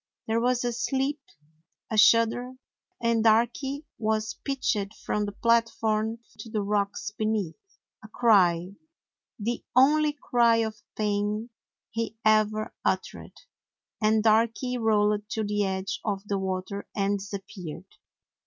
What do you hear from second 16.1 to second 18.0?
the water and disappeared.